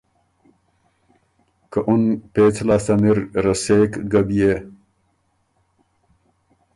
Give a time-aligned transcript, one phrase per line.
[1.71, 2.03] که اُن
[2.33, 4.53] پېڅ لاسته نِر رسېک ګۀ بيې؟